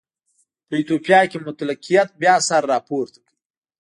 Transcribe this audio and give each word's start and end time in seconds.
په 0.67 0.73
ایتوپیا 0.77 1.21
کې 1.29 1.37
مطلقیت 1.47 2.09
بیا 2.21 2.35
سر 2.47 2.61
راپورته 2.71 3.19
کړ. 3.25 3.33